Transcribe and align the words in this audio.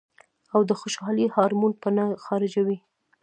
او 0.53 0.61
د 0.69 0.71
خوشالۍ 0.79 1.27
هارمون 1.35 1.73
به 1.81 1.89
نۀ 1.95 2.05
خارجوي- 2.25 2.77